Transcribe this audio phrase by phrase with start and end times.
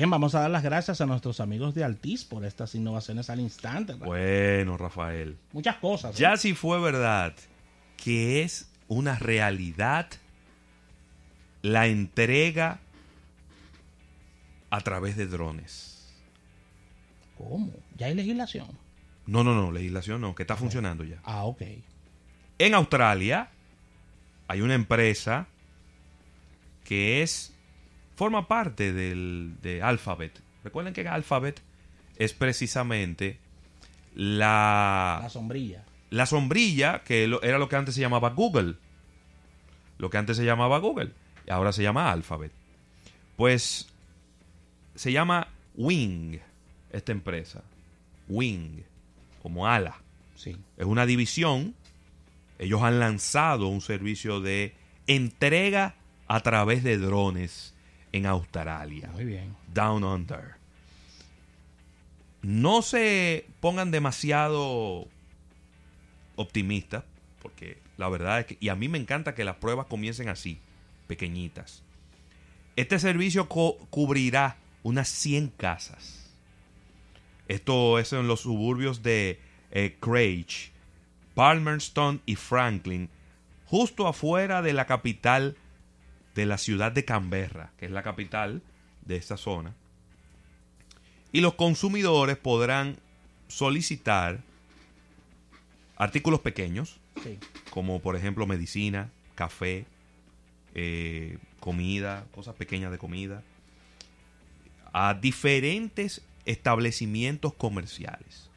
[0.00, 3.38] Bien, vamos a dar las gracias a nuestros amigos de Altis por estas innovaciones al
[3.38, 3.92] instante.
[3.92, 5.36] Bueno, Rafael.
[5.52, 6.16] Muchas cosas.
[6.16, 7.34] Ya si fue verdad
[7.98, 10.06] que es una realidad
[11.60, 12.80] la entrega
[14.70, 16.10] a través de drones.
[17.36, 17.70] ¿Cómo?
[17.98, 18.68] ¿Ya hay legislación?
[19.26, 21.20] No, no, no, legislación no, que está funcionando ya.
[21.24, 21.60] Ah, ok.
[22.56, 23.50] En Australia
[24.48, 25.46] hay una empresa
[26.84, 27.52] que es
[28.20, 30.42] forma parte del, de Alphabet.
[30.62, 31.62] Recuerden que Alphabet
[32.18, 33.38] es precisamente
[34.14, 35.20] la...
[35.22, 35.86] La sombrilla.
[36.10, 38.74] La sombrilla, que era lo que antes se llamaba Google.
[39.96, 41.12] Lo que antes se llamaba Google.
[41.48, 42.52] Ahora se llama Alphabet.
[43.36, 43.88] Pues
[44.94, 46.40] se llama Wing,
[46.92, 47.62] esta empresa.
[48.28, 48.82] Wing,
[49.42, 49.96] como ala.
[50.34, 50.58] Sí.
[50.76, 51.74] Es una división.
[52.58, 54.74] Ellos han lanzado un servicio de
[55.06, 55.94] entrega
[56.28, 57.72] a través de drones
[58.12, 59.10] en Australia.
[59.12, 59.56] Muy bien.
[59.72, 60.56] Down Under.
[62.42, 65.06] No se pongan demasiado
[66.36, 67.04] optimistas,
[67.42, 70.58] porque la verdad es que, y a mí me encanta que las pruebas comiencen así,
[71.06, 71.82] pequeñitas.
[72.76, 76.34] Este servicio cubrirá unas 100 casas.
[77.46, 79.40] Esto es en los suburbios de
[79.70, 80.46] eh, Craig,
[81.34, 83.10] Palmerston y Franklin,
[83.66, 85.56] justo afuera de la capital
[86.34, 88.62] de la ciudad de Canberra, que es la capital
[89.04, 89.74] de esta zona.
[91.32, 92.96] Y los consumidores podrán
[93.48, 94.40] solicitar
[95.96, 96.98] artículos pequeños,
[97.70, 99.84] como por ejemplo medicina, café,
[100.74, 103.42] eh, comida, cosas pequeñas de comida,
[104.92, 108.50] a diferentes establecimientos comerciales.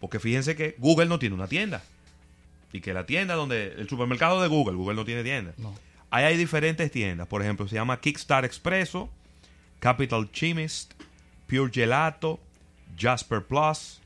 [0.00, 1.82] Porque fíjense que Google no tiene una tienda.
[2.72, 3.72] Y que la tienda donde.
[3.78, 5.54] El supermercado de Google, Google no tiene tienda.
[6.10, 7.26] Hay diferentes tiendas.
[7.26, 9.10] Por ejemplo, se llama Kickstart Expresso,
[9.80, 10.94] Capital Chemist,
[11.46, 12.40] Pure Gelato,
[12.96, 14.00] Jasper Plus,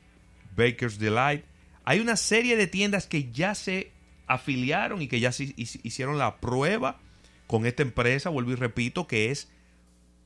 [0.57, 1.45] Baker's Delight.
[1.85, 3.93] Hay una serie de tiendas que ya se
[4.27, 6.99] afiliaron y que ya se hicieron la prueba
[7.47, 9.51] con esta empresa, vuelvo y repito, que es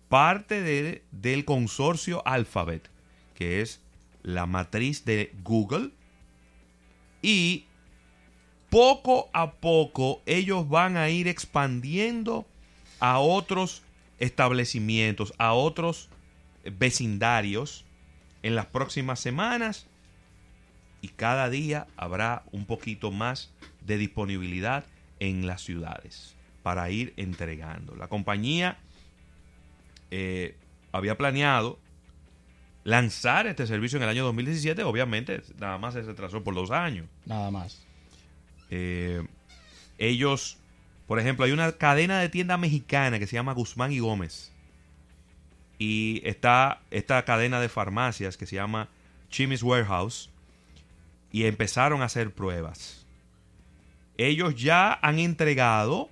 [0.09, 2.91] parte de, del consorcio Alphabet,
[3.35, 3.81] que es
[4.23, 5.91] la matriz de Google.
[7.23, 7.65] Y
[8.75, 12.45] poco a poco ellos van a ir expandiendo
[12.99, 13.83] a otros
[14.19, 16.09] establecimientos, a otros
[16.65, 17.85] vecindarios
[18.43, 19.87] en las próximas semanas
[21.03, 23.53] y cada día habrá un poquito más
[23.87, 24.85] de disponibilidad
[25.21, 27.95] en las ciudades para ir entregando.
[27.95, 28.79] La compañía
[30.11, 30.57] eh,
[30.91, 31.79] había planeado
[32.83, 37.07] lanzar este servicio en el año 2017, obviamente nada más se retrasó por dos años.
[37.25, 37.87] Nada más.
[38.77, 39.23] Eh,
[39.99, 40.59] ellos,
[41.07, 44.53] por ejemplo, hay una cadena de tienda mexicana que se llama Guzmán y Gómez.
[45.79, 48.89] Y está esta cadena de farmacias que se llama
[49.31, 50.31] Chimis Warehouse.
[51.31, 53.07] Y empezaron a hacer pruebas.
[54.17, 56.09] Ellos ya han entregado,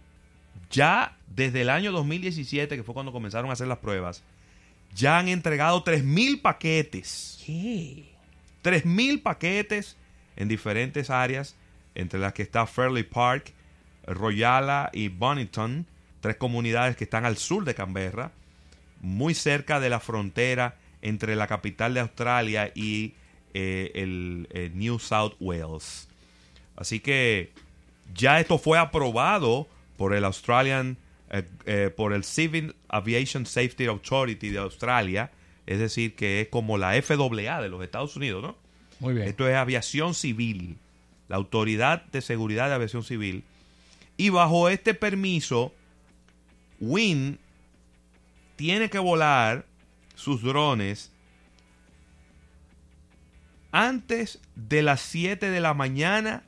[0.71, 4.23] ya desde el año 2017, que fue cuando comenzaron a hacer las pruebas,
[4.95, 7.43] ya han entregado 3.000 paquetes.
[7.45, 8.13] ¿Qué?
[8.63, 9.97] 3.000 paquetes
[10.37, 11.57] en diferentes áreas
[11.95, 13.53] entre las que está Fairley Park,
[14.07, 15.87] Royala y Bonington,
[16.21, 18.33] tres comunidades que están al sur de Canberra,
[19.01, 23.15] muy cerca de la frontera entre la capital de Australia y
[23.55, 26.09] eh, el, eh, New South Wales.
[26.77, 27.53] Así que
[28.15, 30.97] ya esto fue aprobado por el Australian,
[31.31, 35.31] eh, por el Civil Aviation Safety Authority de Australia,
[35.67, 38.57] es decir, que es como la FAA de los Estados Unidos, ¿no?
[39.01, 39.29] Muy bien.
[39.29, 40.77] Esto es aviación civil
[41.33, 43.43] la Autoridad de Seguridad de Aviación Civil.
[44.19, 45.73] Y bajo este permiso,
[46.79, 47.39] Win
[48.57, 49.65] tiene que volar
[50.15, 51.11] sus drones
[53.71, 56.43] antes de las 7 de la mañana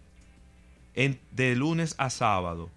[0.95, 2.69] de lunes a sábado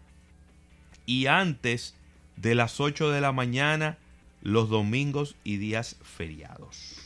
[1.05, 1.93] y antes
[2.37, 3.97] de las 8 de la mañana
[4.41, 7.01] los domingos y días feriados.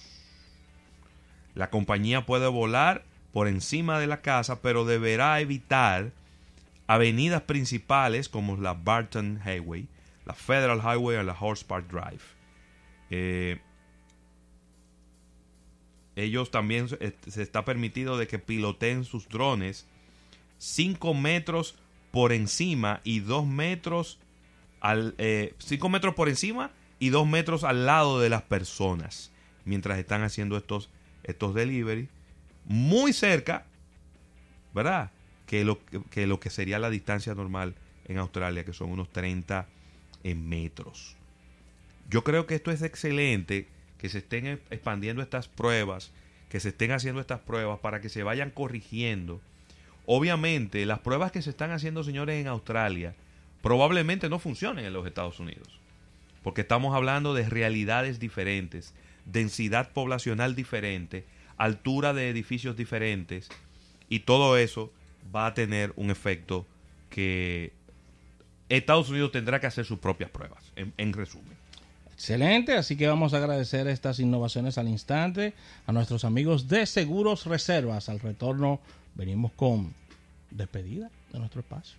[1.55, 6.11] La compañía puede volar por encima de la casa, pero deberá evitar
[6.87, 9.87] avenidas principales como la Barton Highway,
[10.25, 12.21] la Federal Highway o la Horse Park Drive.
[13.09, 13.59] Eh,
[16.15, 19.87] ellos también se está permitido de que piloteen sus drones
[20.57, 21.75] 5 metros
[22.11, 24.19] por encima y 2 metros
[24.81, 29.31] al 5 eh, metros por encima y 2 metros al lado de las personas
[29.63, 30.89] mientras están haciendo estos
[31.23, 32.09] estos delivery
[32.71, 33.65] muy cerca,
[34.73, 35.11] ¿verdad?
[35.45, 37.75] Que lo que, sería la distancia normal
[38.05, 39.67] en Australia, que son unos 30
[40.23, 41.17] metros.
[42.09, 46.11] Yo creo que esto es excelente, que se estén e- expandiendo estas pruebas,
[46.47, 49.41] que se estén haciendo estas pruebas para que se vayan corrigiendo.
[50.05, 53.15] Obviamente, las pruebas que se están haciendo, señores, en Australia,
[53.61, 55.79] probablemente no funcionen en los Estados Unidos,
[56.41, 58.93] porque estamos hablando de realidades diferentes,
[59.25, 61.25] densidad poblacional diferente,
[61.57, 63.49] altura de edificios diferentes,
[64.09, 64.91] y todo eso
[65.33, 66.65] va a tener un efecto
[67.09, 67.73] que
[68.69, 71.61] Estados Unidos tendrá que hacer sus propias pruebas, en, en resumen.
[72.13, 75.53] Excelente, así que vamos a agradecer estas innovaciones al instante
[75.87, 78.09] a nuestros amigos de Seguros Reservas.
[78.09, 78.79] Al retorno
[79.15, 79.93] venimos con
[80.51, 81.97] despedida de nuestro espacio.